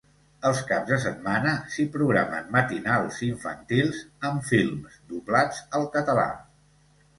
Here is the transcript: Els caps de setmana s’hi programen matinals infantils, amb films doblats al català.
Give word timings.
Els 0.49 0.59
caps 0.69 0.87
de 0.93 0.97
setmana 1.03 1.53
s’hi 1.73 1.85
programen 1.97 2.49
matinals 2.57 3.21
infantils, 3.29 4.01
amb 4.33 4.49
films 4.51 4.99
doblats 5.15 5.63
al 5.81 5.89
català. 5.99 6.29